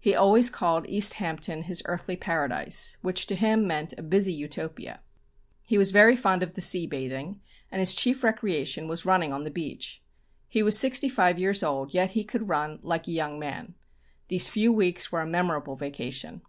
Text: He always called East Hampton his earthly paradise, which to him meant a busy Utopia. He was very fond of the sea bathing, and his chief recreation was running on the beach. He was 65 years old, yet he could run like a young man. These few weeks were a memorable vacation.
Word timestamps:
He 0.00 0.16
always 0.16 0.50
called 0.50 0.84
East 0.88 1.14
Hampton 1.22 1.62
his 1.62 1.80
earthly 1.84 2.16
paradise, 2.16 2.96
which 3.02 3.24
to 3.28 3.36
him 3.36 3.68
meant 3.68 3.94
a 3.96 4.02
busy 4.02 4.32
Utopia. 4.32 4.98
He 5.68 5.78
was 5.78 5.92
very 5.92 6.16
fond 6.16 6.42
of 6.42 6.54
the 6.54 6.60
sea 6.60 6.88
bathing, 6.88 7.40
and 7.70 7.78
his 7.78 7.94
chief 7.94 8.24
recreation 8.24 8.88
was 8.88 9.04
running 9.06 9.32
on 9.32 9.44
the 9.44 9.48
beach. 9.52 10.02
He 10.48 10.64
was 10.64 10.76
65 10.76 11.38
years 11.38 11.62
old, 11.62 11.94
yet 11.94 12.10
he 12.10 12.24
could 12.24 12.48
run 12.48 12.80
like 12.82 13.06
a 13.06 13.12
young 13.12 13.38
man. 13.38 13.76
These 14.26 14.48
few 14.48 14.72
weeks 14.72 15.12
were 15.12 15.20
a 15.20 15.26
memorable 15.28 15.76
vacation. 15.76 16.42